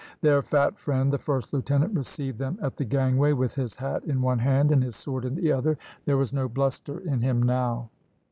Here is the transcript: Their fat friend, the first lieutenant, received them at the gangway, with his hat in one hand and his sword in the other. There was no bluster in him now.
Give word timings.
Their 0.21 0.41
fat 0.41 0.79
friend, 0.79 1.13
the 1.13 1.19
first 1.19 1.53
lieutenant, 1.53 1.93
received 1.95 2.39
them 2.39 2.57
at 2.59 2.75
the 2.77 2.85
gangway, 2.85 3.33
with 3.33 3.53
his 3.53 3.75
hat 3.75 4.03
in 4.03 4.19
one 4.23 4.39
hand 4.39 4.71
and 4.71 4.81
his 4.83 4.95
sword 4.95 5.25
in 5.25 5.35
the 5.35 5.51
other. 5.51 5.77
There 6.05 6.17
was 6.17 6.33
no 6.33 6.49
bluster 6.49 6.97
in 6.97 7.21
him 7.21 7.43
now. 7.43 7.91